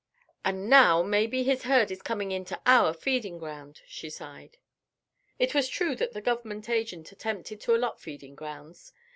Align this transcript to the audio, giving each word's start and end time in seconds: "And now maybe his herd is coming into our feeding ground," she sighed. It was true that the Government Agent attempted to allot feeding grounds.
"And 0.43 0.67
now 0.67 1.03
maybe 1.03 1.43
his 1.43 1.61
herd 1.61 1.91
is 1.91 2.01
coming 2.01 2.31
into 2.31 2.59
our 2.65 2.91
feeding 2.91 3.37
ground," 3.37 3.81
she 3.85 4.09
sighed. 4.09 4.57
It 5.37 5.53
was 5.53 5.67
true 5.69 5.95
that 5.97 6.11
the 6.13 6.21
Government 6.21 6.69
Agent 6.69 7.11
attempted 7.11 7.61
to 7.61 7.75
allot 7.75 7.99
feeding 8.01 8.33
grounds. 8.33 8.93